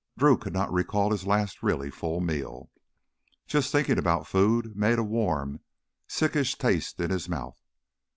Drew 0.17 0.35
could 0.35 0.51
not 0.53 0.73
recall 0.73 1.11
his 1.11 1.27
last 1.27 1.61
really 1.61 1.91
full 1.91 2.21
meal. 2.21 2.71
Just 3.45 3.71
thinking 3.71 3.99
about 3.99 4.25
food 4.25 4.75
made 4.75 4.97
a 4.97 5.03
warm, 5.03 5.59
sickish 6.07 6.55
taste 6.57 6.95
rise 6.97 7.05
in 7.05 7.11
his 7.11 7.29
mouth. 7.29 7.61